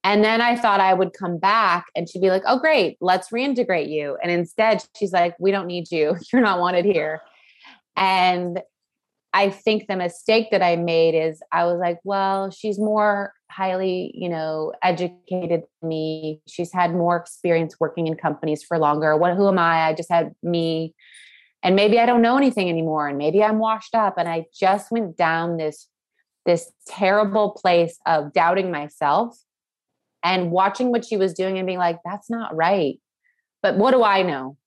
[0.03, 3.29] And then I thought I would come back and she'd be like, oh, great, let's
[3.29, 4.17] reintegrate you.
[4.21, 6.17] And instead, she's like, we don't need you.
[6.33, 7.21] You're not wanted here.
[7.95, 8.59] And
[9.33, 14.11] I think the mistake that I made is I was like, well, she's more highly,
[14.13, 16.41] you know, educated than me.
[16.47, 19.17] She's had more experience working in companies for longer.
[19.17, 19.87] What who am I?
[19.87, 20.93] I just had me.
[21.63, 23.07] And maybe I don't know anything anymore.
[23.07, 24.15] And maybe I'm washed up.
[24.17, 25.87] And I just went down this
[26.45, 29.37] this terrible place of doubting myself
[30.23, 32.99] and watching what she was doing and being like, that's not right.
[33.61, 34.57] But what do I know?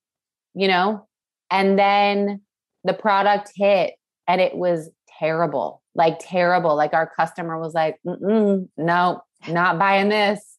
[0.55, 1.07] You know?
[1.51, 2.41] And then
[2.83, 3.95] the product hit
[4.29, 6.77] and it was terrible, like terrible.
[6.77, 10.57] Like our customer was like, no, not buying this.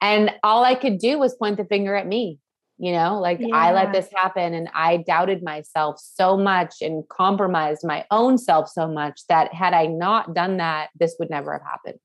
[0.00, 2.38] And all I could do was point the finger at me,
[2.78, 3.54] you know, like yeah.
[3.54, 8.68] I let this happen and I doubted myself so much and compromised my own self
[8.68, 11.98] so much that had I not done that, this would never have happened.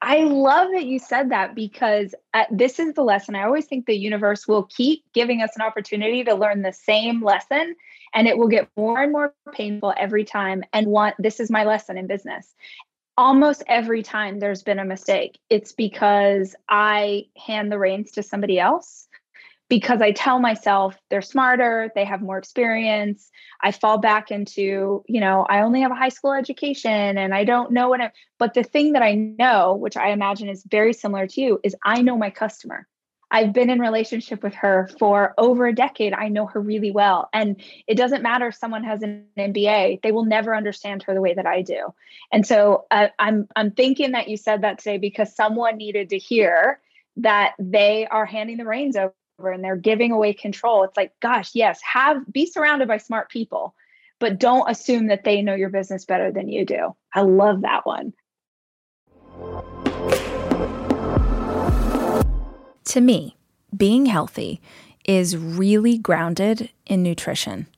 [0.00, 3.34] I love that you said that because uh, this is the lesson.
[3.34, 7.22] I always think the universe will keep giving us an opportunity to learn the same
[7.22, 7.74] lesson
[8.14, 10.62] and it will get more and more painful every time.
[10.72, 12.54] And one, this is my lesson in business.
[13.16, 18.60] Almost every time there's been a mistake, it's because I hand the reins to somebody
[18.60, 19.07] else
[19.68, 23.30] because I tell myself they're smarter, they have more experience.
[23.62, 27.44] I fall back into, you know, I only have a high school education and I
[27.44, 30.92] don't know what I but the thing that I know, which I imagine is very
[30.92, 32.86] similar to you, is I know my customer.
[33.30, 36.14] I've been in relationship with her for over a decade.
[36.14, 37.28] I know her really well.
[37.34, 41.20] And it doesn't matter if someone has an MBA, they will never understand her the
[41.20, 41.92] way that I do.
[42.32, 46.18] And so uh, I'm I'm thinking that you said that today because someone needed to
[46.18, 46.80] hear
[47.16, 49.12] that they are handing the reins over
[49.46, 50.82] and they're giving away control.
[50.82, 53.74] It's like, gosh, yes, have be surrounded by smart people,
[54.18, 56.94] but don't assume that they know your business better than you do.
[57.14, 58.12] I love that one.
[62.86, 63.36] To me,
[63.76, 64.60] being healthy
[65.04, 67.68] is really grounded in nutrition.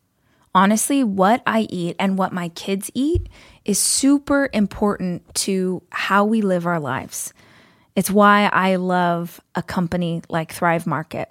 [0.54, 3.28] Honestly, what I eat and what my kids eat
[3.64, 7.34] is super important to how we live our lives.
[7.94, 11.30] It's why I love a company like Thrive Market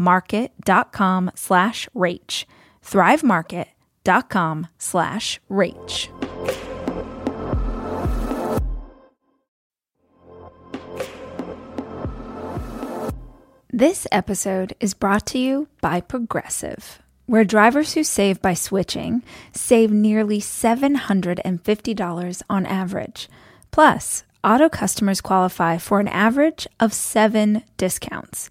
[0.00, 2.44] market.com slash rach.
[2.84, 6.08] thrivemarket.com slash rach.
[13.72, 19.22] This episode is brought to you by Progressive, where drivers who save by switching
[19.52, 23.28] save nearly $750 on average.
[23.70, 28.50] Plus, auto customers qualify for an average of seven discounts.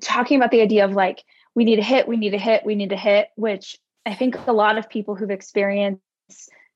[0.00, 1.24] Talking about the idea of like,
[1.54, 4.46] we need a hit, we need a hit, we need a hit, which I think
[4.46, 6.00] a lot of people who've experienced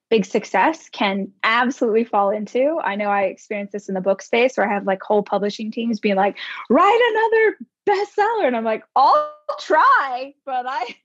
[0.08, 2.78] big success can absolutely fall into.
[2.82, 5.70] I know I experienced this in the book space where I have like whole publishing
[5.70, 6.36] teams being like,
[6.70, 8.46] write another bestseller.
[8.46, 10.84] And I'm like, I'll try, but I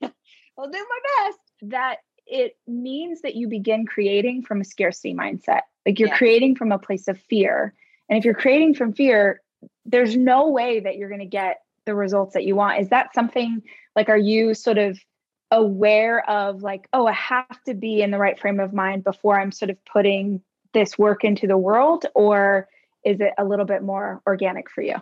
[0.56, 1.38] will do my best.
[1.62, 1.96] That
[2.26, 5.62] it means that you begin creating from a scarcity mindset.
[5.84, 6.18] Like you're yeah.
[6.18, 7.74] creating from a place of fear.
[8.08, 9.40] And if you're creating from fear,
[9.84, 12.80] there's no way that you're going to get the results that you want.
[12.80, 13.62] Is that something
[13.96, 14.98] like, are you sort of
[15.50, 19.38] aware of like, oh, I have to be in the right frame of mind before
[19.38, 20.40] I'm sort of putting
[20.72, 22.06] this work into the world?
[22.14, 22.68] Or
[23.04, 24.94] is it a little bit more organic for you?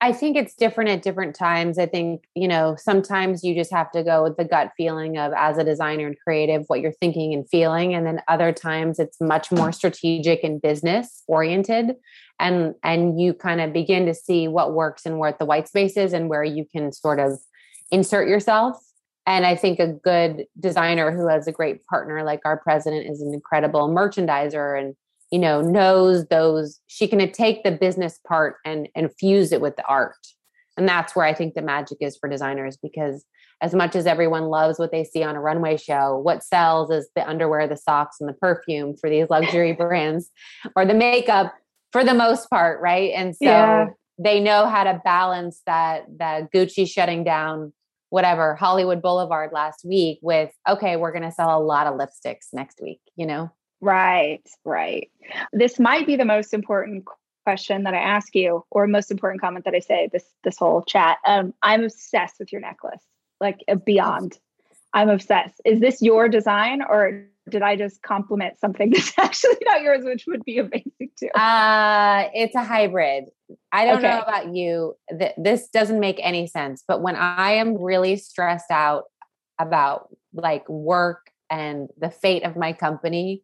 [0.00, 1.78] I think it's different at different times.
[1.78, 5.32] I think, you know, sometimes you just have to go with the gut feeling of
[5.34, 9.18] as a designer and creative what you're thinking and feeling and then other times it's
[9.18, 11.96] much more strategic and business oriented
[12.38, 15.96] and and you kind of begin to see what works and what the white space
[15.96, 17.38] is and where you can sort of
[17.90, 18.78] insert yourself
[19.26, 23.22] and I think a good designer who has a great partner like our president is
[23.22, 24.94] an incredible merchandiser and
[25.30, 29.76] you know knows those she can take the business part and and fuse it with
[29.76, 30.16] the art.
[30.76, 33.24] And that's where I think the magic is for designers because
[33.62, 37.08] as much as everyone loves what they see on a runway show, what sells is
[37.14, 40.30] the underwear, the socks, and the perfume for these luxury brands
[40.74, 41.54] or the makeup
[41.94, 43.12] for the most part, right?
[43.14, 43.86] And so yeah.
[44.18, 47.72] they know how to balance that the Gucci shutting down
[48.10, 52.48] whatever Hollywood Boulevard last week with okay, we're going to sell a lot of lipsticks
[52.52, 53.48] next week, you know?
[53.80, 55.08] Right, right.
[55.52, 57.04] This might be the most important
[57.44, 60.82] question that I ask you or most important comment that I say this this whole
[60.82, 61.18] chat.
[61.24, 63.04] Um, I'm obsessed with your necklace.
[63.40, 64.36] Like uh, beyond.
[64.92, 65.60] I'm obsessed.
[65.64, 70.24] Is this your design or did I just compliment something that's actually not yours, which
[70.26, 71.28] would be amazing too?
[71.30, 73.24] Uh, it's a hybrid.
[73.72, 74.08] I don't okay.
[74.08, 74.96] know about you.
[75.10, 79.04] Th- this doesn't make any sense, but when I am really stressed out
[79.58, 83.42] about like work and the fate of my company,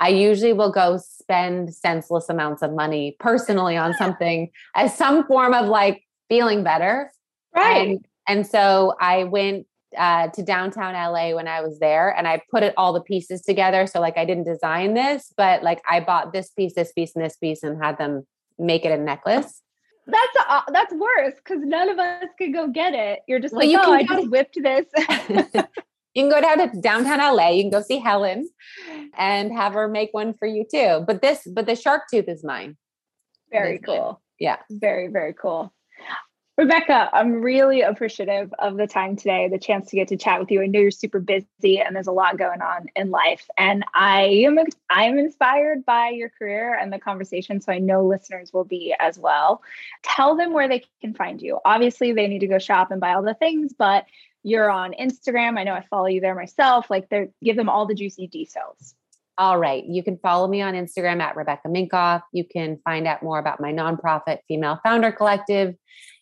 [0.00, 5.54] I usually will go spend senseless amounts of money personally on something as some form
[5.54, 7.10] of like feeling better.
[7.54, 7.88] Right.
[7.88, 9.66] And, and so I went
[9.96, 13.42] uh, to downtown LA when I was there, and I put it all the pieces
[13.42, 13.86] together.
[13.86, 17.24] So like I didn't design this, but like I bought this piece, this piece, and
[17.24, 18.26] this piece, and had them
[18.58, 19.62] make it a necklace.
[20.06, 23.20] That's uh, that's worse because none of us could go get it.
[23.28, 24.86] You're just well, like, you oh, I just to- whipped this.
[26.14, 27.50] you can go down to downtown LA.
[27.50, 28.48] You can go see Helen,
[29.16, 31.04] and have her make one for you too.
[31.06, 32.76] But this, but the shark tooth is mine.
[33.50, 34.20] Very cool.
[34.38, 34.56] Yeah.
[34.70, 35.72] Very very cool.
[36.58, 40.50] Rebecca, I'm really appreciative of the time today, the chance to get to chat with
[40.50, 40.60] you.
[40.60, 43.48] I know you're super busy and there's a lot going on in life.
[43.56, 44.58] And I am
[44.90, 47.60] I am inspired by your career and the conversation.
[47.60, 49.62] So I know listeners will be as well.
[50.02, 51.60] Tell them where they can find you.
[51.64, 54.06] Obviously, they need to go shop and buy all the things, but
[54.42, 55.60] you're on Instagram.
[55.60, 56.90] I know I follow you there myself.
[56.90, 58.96] Like they give them all the juicy details.
[59.38, 59.84] All right.
[59.84, 62.22] You can follow me on Instagram at Rebecca Minkoff.
[62.32, 65.76] You can find out more about my nonprofit Female Founder Collective.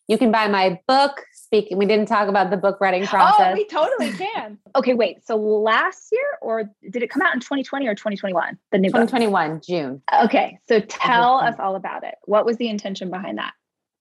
[0.09, 1.24] You can buy my book.
[1.32, 3.48] Speaking, we didn't talk about the book writing oh, process.
[3.50, 4.59] Oh, we totally can.
[4.76, 5.26] okay, wait.
[5.26, 8.59] So last year, or did it come out in 2020 or 2021?
[8.72, 9.62] The new 2021 book?
[9.64, 10.02] June.
[10.22, 12.14] Okay, so tell us all about it.
[12.24, 13.52] What was the intention behind that?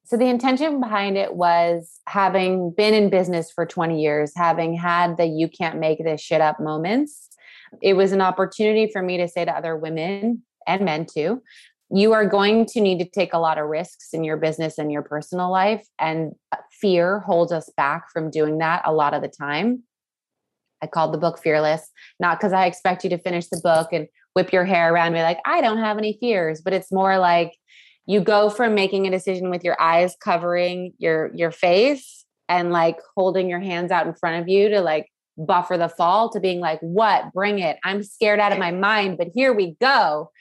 [0.05, 5.17] So the intention behind it was having been in business for 20 years, having had
[5.17, 7.29] the you can't make this shit up moments.
[7.81, 11.41] It was an opportunity for me to say to other women and men too
[11.91, 14.91] you are going to need to take a lot of risks in your business and
[14.91, 15.85] your personal life.
[15.99, 19.83] And uh, fear holds us back from doing that a lot of the time.
[20.81, 24.07] I called the book Fearless, not because I expect you to finish the book and
[24.33, 27.17] whip your hair around and be like, I don't have any fears, but it's more
[27.17, 27.53] like
[28.05, 32.99] you go from making a decision with your eyes covering your your face and like
[33.15, 35.07] holding your hands out in front of you to like
[35.37, 37.33] buffer the fall to being like, what?
[37.33, 37.77] Bring it.
[37.83, 40.31] I'm scared out of my mind, but here we go.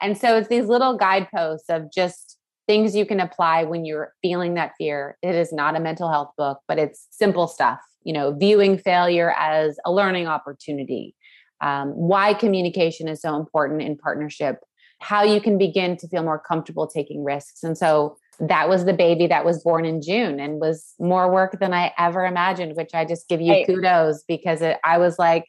[0.00, 4.54] And so it's these little guideposts of just things you can apply when you're feeling
[4.54, 5.16] that fear.
[5.22, 9.34] It is not a mental health book, but it's simple stuff, you know, viewing failure
[9.38, 11.16] as a learning opportunity,
[11.60, 14.58] um, why communication is so important in partnership,
[15.00, 17.62] how you can begin to feel more comfortable taking risks.
[17.62, 21.58] And so that was the baby that was born in June and was more work
[21.58, 23.64] than I ever imagined, which I just give you hey.
[23.64, 25.46] kudos because it, I was like,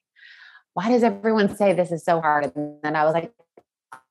[0.74, 2.52] why does everyone say this is so hard?
[2.56, 3.32] And then I was like,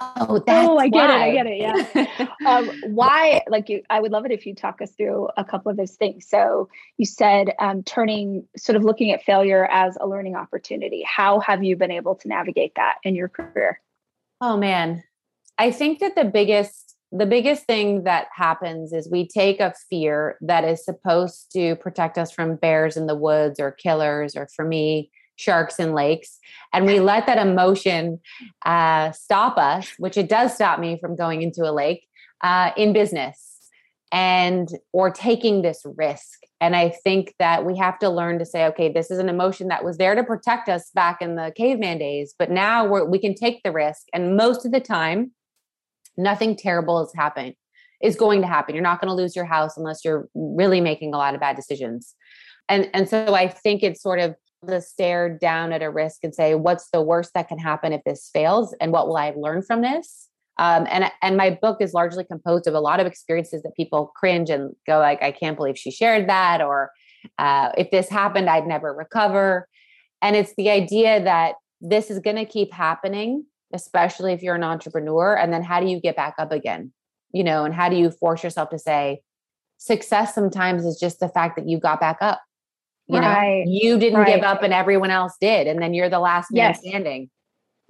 [0.00, 1.26] Oh, that's oh, I get why.
[1.26, 1.30] it.
[1.30, 2.16] I get it.
[2.16, 2.26] Yeah.
[2.46, 3.42] um, why?
[3.48, 5.92] Like, you, I would love it if you talk us through a couple of those
[5.92, 6.28] things.
[6.28, 11.04] So, you said um, turning, sort of looking at failure as a learning opportunity.
[11.06, 13.80] How have you been able to navigate that in your career?
[14.40, 15.02] Oh man,
[15.58, 20.36] I think that the biggest the biggest thing that happens is we take a fear
[20.42, 24.64] that is supposed to protect us from bears in the woods or killers or for
[24.64, 26.38] me sharks and lakes
[26.72, 28.20] and we let that emotion
[28.66, 32.06] uh, stop us which it does stop me from going into a lake
[32.42, 33.48] uh, in business
[34.12, 36.40] and or taking this risk.
[36.60, 39.68] And i think that we have to learn to say okay this is an emotion
[39.68, 43.18] that was there to protect us back in the caveman days but now we're, we
[43.18, 44.06] can take the risk.
[44.12, 45.32] And most of the time
[46.16, 47.54] nothing terrible is happening
[48.00, 48.74] is going to happen.
[48.74, 51.56] You're not going to lose your house unless you're really making a lot of bad
[51.56, 52.14] decisions.
[52.68, 54.34] And and so i think it's sort of
[54.66, 58.02] to stare down at a risk and say, what's the worst that can happen if
[58.04, 58.74] this fails?
[58.80, 60.28] And what will I learn from this?
[60.58, 64.12] Um, and and my book is largely composed of a lot of experiences that people
[64.16, 66.90] cringe and go like, I can't believe she shared that, or
[67.38, 69.68] uh, if this happened, I'd never recover.
[70.20, 74.64] And it's the idea that this is going to keep happening, especially if you're an
[74.64, 75.36] entrepreneur.
[75.36, 76.92] And then how do you get back up again?
[77.32, 79.20] You know, and how do you force yourself to say,
[79.76, 82.40] success sometimes is just the fact that you got back up
[83.08, 83.64] you right.
[83.64, 84.36] know, you didn't right.
[84.36, 85.66] give up and everyone else did.
[85.66, 86.80] And then you're the last man yes.
[86.80, 87.30] standing.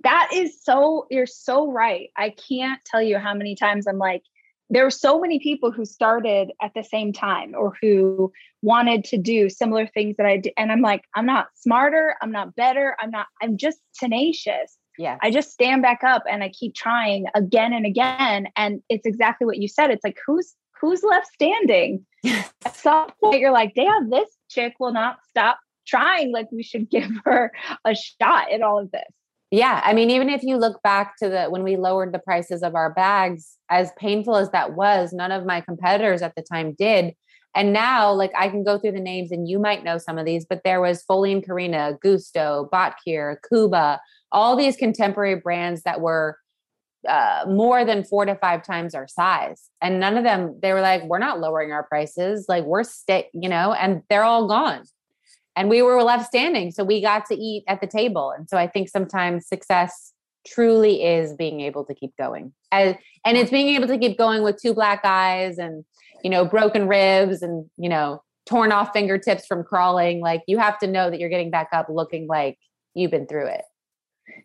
[0.04, 2.10] That is so, you're so right.
[2.16, 4.22] I can't tell you how many times I'm like,
[4.70, 8.30] there were so many people who started at the same time or who
[8.62, 10.52] wanted to do similar things that I did.
[10.56, 12.16] And I'm like, I'm not smarter.
[12.22, 12.94] I'm not better.
[13.00, 14.76] I'm not, I'm just tenacious.
[14.98, 15.16] Yeah.
[15.22, 18.48] I just stand back up and I keep trying again and again.
[18.56, 19.90] And it's exactly what you said.
[19.90, 22.07] It's like, who's, who's left standing?
[22.24, 26.33] At some point, you're like, damn, this chick will not stop trying.
[26.33, 27.53] Like, we should give her
[27.85, 29.03] a shot at all of this.
[29.51, 29.81] Yeah.
[29.83, 32.74] I mean, even if you look back to the when we lowered the prices of
[32.74, 37.14] our bags, as painful as that was, none of my competitors at the time did.
[37.55, 40.26] And now, like, I can go through the names and you might know some of
[40.26, 43.99] these, but there was Foley and Corinna, Gustto, Botkier, Kooba,
[44.31, 46.37] all these contemporary brands that were
[47.07, 49.70] uh, more than four to five times our size.
[49.80, 52.46] And none of them, they were like, we're not lowering our prices.
[52.49, 54.82] Like we're stick, you know, and they're all gone.
[55.55, 56.70] And we were left standing.
[56.70, 58.32] So we got to eat at the table.
[58.36, 60.12] And so I think sometimes success
[60.46, 62.53] truly is being able to keep going.
[62.72, 65.84] And, and it's being able to keep going with two black eyes and,
[66.22, 70.20] you know, broken ribs and, you know, torn off fingertips from crawling.
[70.20, 72.59] Like you have to know that you're getting back up looking like
[72.94, 73.62] you've been through it.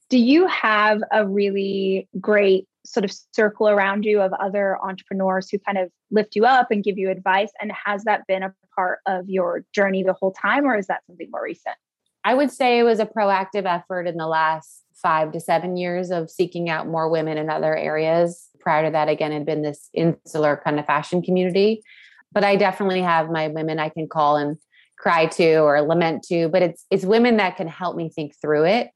[0.09, 5.57] Do you have a really great sort of circle around you of other entrepreneurs who
[5.59, 7.51] kind of lift you up and give you advice?
[7.61, 11.01] And has that been a part of your journey the whole time, or is that
[11.07, 11.75] something more recent?
[12.23, 16.09] I would say it was a proactive effort in the last five to seven years
[16.09, 18.47] of seeking out more women in other areas.
[18.59, 21.83] Prior to that, again, had been this insular kind of fashion community.
[22.31, 24.57] But I definitely have my women I can call and
[24.97, 28.63] cry to or lament to, but it's it's women that can help me think through
[28.63, 28.89] it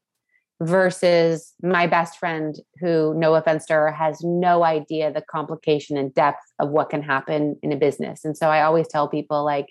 [0.60, 6.12] versus my best friend who no offense to her has no idea the complication and
[6.14, 8.24] depth of what can happen in a business.
[8.24, 9.66] And so i always tell people like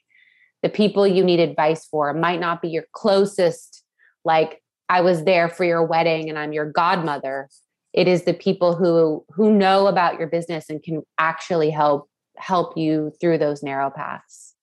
[0.63, 3.83] the people you need advice for might not be your closest
[4.23, 7.49] like i was there for your wedding and i'm your godmother.
[7.93, 12.77] It is the people who who know about your business and can actually help help
[12.77, 14.53] you through those narrow paths.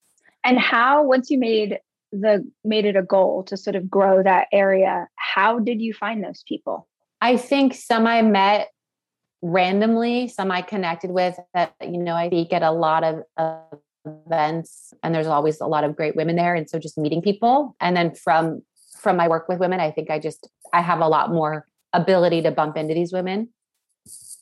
[0.45, 1.79] And how once you made
[2.21, 5.09] the made it a goal to sort of grow that area.
[5.17, 6.89] How did you find those people?
[7.21, 8.69] I think some i met
[9.41, 13.59] randomly some i connected with that you know i speak at a lot of uh,
[14.07, 17.77] events and there's always a lot of great women there and so just meeting people.
[17.81, 18.63] And then from
[18.99, 22.43] from my work with women i think i just i have a lot more ability
[22.43, 23.49] to bump into these women.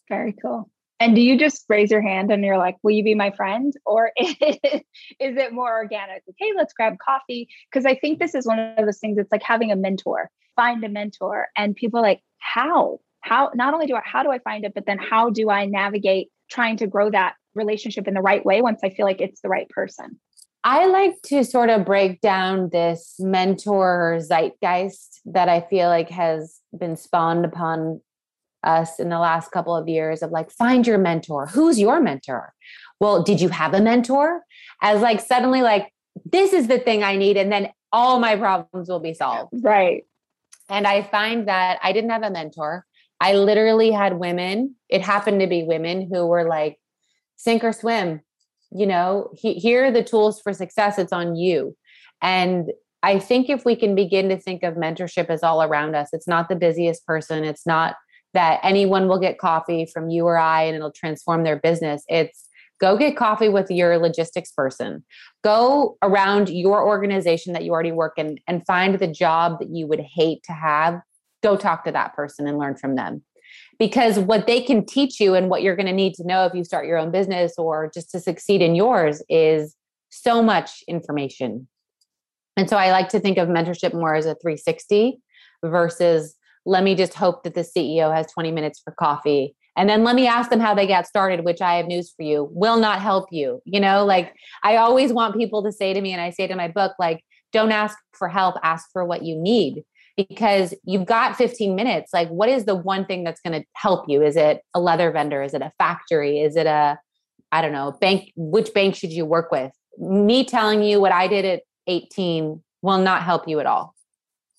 [0.08, 0.71] Very cool
[1.02, 3.72] and do you just raise your hand and you're like, will you be my friend?
[3.84, 4.36] Or is
[5.18, 6.22] it more organic?
[6.38, 7.48] Hey, let's grab coffee.
[7.68, 10.30] Because I think this is one of those things, it's like having a mentor.
[10.54, 11.48] Find a mentor.
[11.56, 13.00] And people like, how?
[13.20, 15.66] How not only do I how do I find it, but then how do I
[15.66, 19.40] navigate trying to grow that relationship in the right way once I feel like it's
[19.40, 20.20] the right person?
[20.62, 26.60] I like to sort of break down this mentor zeitgeist that I feel like has
[26.76, 28.00] been spawned upon
[28.64, 31.46] us in the last couple of years of like find your mentor.
[31.46, 32.52] Who's your mentor?
[33.00, 34.42] Well did you have a mentor?
[34.80, 35.92] As like suddenly like
[36.24, 39.52] this is the thing i need and then all my problems will be solved.
[39.52, 40.04] Right.
[40.68, 42.84] And i find that i didn't have a mentor.
[43.20, 46.78] I literally had women, it happened to be women who were like,
[47.36, 48.20] sink or swim,
[48.74, 50.98] you know, he, here are the tools for success.
[50.98, 51.76] It's on you.
[52.20, 56.08] And I think if we can begin to think of mentorship as all around us,
[56.12, 57.96] it's not the busiest person, it's not
[58.34, 62.04] that anyone will get coffee from you or I and it'll transform their business.
[62.08, 62.48] It's
[62.80, 65.04] go get coffee with your logistics person.
[65.44, 69.86] Go around your organization that you already work in and find the job that you
[69.86, 71.00] would hate to have.
[71.42, 73.22] Go talk to that person and learn from them.
[73.78, 76.54] Because what they can teach you and what you're going to need to know if
[76.54, 79.76] you start your own business or just to succeed in yours is
[80.10, 81.68] so much information.
[82.56, 85.18] And so I like to think of mentorship more as a 360
[85.64, 89.54] versus let me just hope that the CEO has 20 minutes for coffee.
[89.76, 92.22] And then let me ask them how they got started, which I have news for
[92.22, 93.60] you, will not help you.
[93.64, 96.54] You know, like I always want people to say to me, and I say to
[96.54, 99.82] my book, like, don't ask for help, ask for what you need
[100.16, 102.12] because you've got 15 minutes.
[102.12, 104.22] Like, what is the one thing that's going to help you?
[104.22, 105.42] Is it a leather vendor?
[105.42, 106.40] Is it a factory?
[106.40, 106.98] Is it a,
[107.50, 108.32] I don't know, bank?
[108.36, 109.72] Which bank should you work with?
[109.98, 113.94] Me telling you what I did at 18 will not help you at all.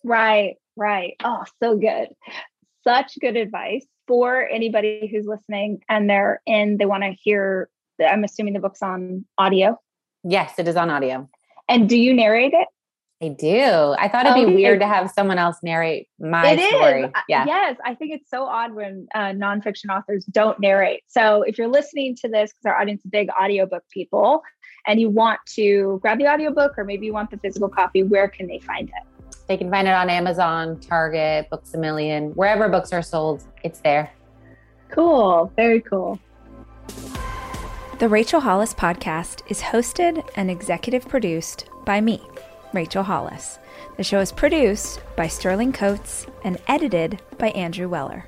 [0.03, 0.55] Right.
[0.75, 1.15] Right.
[1.23, 2.09] Oh, so good.
[2.83, 7.69] Such good advice for anybody who's listening and they're in, they want to hear,
[8.05, 9.79] I'm assuming the book's on audio.
[10.23, 11.29] Yes, it is on audio.
[11.69, 12.67] And do you narrate it?
[13.21, 13.95] I do.
[13.97, 17.03] I thought it'd be weird to have someone else narrate my it story.
[17.03, 17.11] Is.
[17.29, 17.45] Yeah.
[17.45, 17.77] Yes.
[17.85, 21.03] I think it's so odd when uh, nonfiction authors don't narrate.
[21.07, 24.41] So if you're listening to this, because our audience is big audiobook people,
[24.85, 28.27] and you want to grab the audiobook or maybe you want the physical copy, where
[28.27, 29.12] can they find it?
[29.47, 33.79] They can find it on Amazon, Target, Books a Million, wherever books are sold, it's
[33.79, 34.11] there.
[34.89, 35.51] Cool.
[35.55, 36.19] Very cool.
[37.99, 42.21] The Rachel Hollis podcast is hosted and executive produced by me,
[42.73, 43.59] Rachel Hollis.
[43.97, 48.27] The show is produced by Sterling Coates and edited by Andrew Weller.